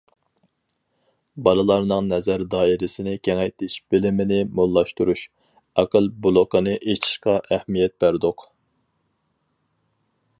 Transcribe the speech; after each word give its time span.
بالىلارنىڭ 1.47 2.07
نەزەر 2.13 2.43
دائىرىسىنى 2.53 3.13
كېڭەيتىش، 3.27 3.75
بىلىمىنى 3.95 4.39
موللاشتۇرۇش، 4.61 5.23
ئەقىل 5.83 6.11
بۇلىقىنى 6.27 6.75
ئېچىشقا 6.81 7.39
ئەھمىيەت 7.57 7.97
بەردۇق. 8.05 8.47